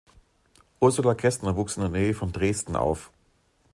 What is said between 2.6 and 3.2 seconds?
auf.